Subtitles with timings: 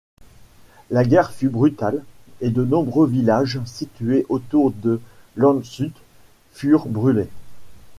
[0.89, 2.03] La guerre fut brutale
[2.39, 4.99] et de nombreux villages situés autour de
[5.35, 5.93] Landshut
[6.53, 7.29] furent brûlés.